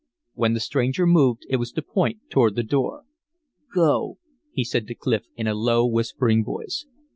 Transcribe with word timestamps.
When 0.33 0.53
the 0.55 0.59
stranger 0.59 1.05
moved 1.05 1.45
it 1.47 1.57
was 1.57 1.71
to 1.73 1.83
point 1.83 2.21
toward 2.31 2.55
the 2.55 2.63
door. 2.63 3.03
"Go," 3.71 4.17
said 4.59 4.85
he 4.87 4.87
to 4.87 4.95
Clif, 4.95 5.25
in 5.35 5.45
a 5.45 5.53
low, 5.53 5.85
whispering 5.85 6.43
voice. 6.43 6.87